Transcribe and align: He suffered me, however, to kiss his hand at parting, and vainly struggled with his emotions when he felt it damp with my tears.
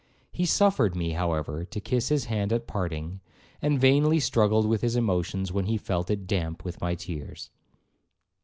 He 0.31 0.47
suffered 0.47 0.95
me, 0.95 1.11
however, 1.11 1.63
to 1.63 1.79
kiss 1.79 2.09
his 2.09 2.25
hand 2.25 2.51
at 2.51 2.65
parting, 2.65 3.21
and 3.61 3.79
vainly 3.79 4.19
struggled 4.19 4.65
with 4.67 4.81
his 4.81 4.95
emotions 4.95 5.51
when 5.51 5.65
he 5.65 5.77
felt 5.77 6.09
it 6.09 6.25
damp 6.25 6.63
with 6.65 6.81
my 6.81 6.95
tears. 6.95 7.51